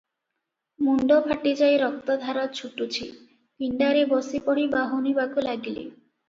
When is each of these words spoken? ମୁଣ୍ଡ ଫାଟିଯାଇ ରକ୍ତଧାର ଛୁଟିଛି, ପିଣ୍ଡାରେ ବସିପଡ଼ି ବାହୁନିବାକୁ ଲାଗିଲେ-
ମୁଣ୍ଡ 0.85 1.17
ଫାଟିଯାଇ 1.27 1.77
ରକ୍ତଧାର 1.83 2.45
ଛୁଟିଛି, 2.61 3.05
ପିଣ୍ଡାରେ 3.65 4.03
ବସିପଡ଼ି 4.15 4.67
ବାହୁନିବାକୁ 4.73 5.45
ଲାଗିଲେ- 5.51 5.87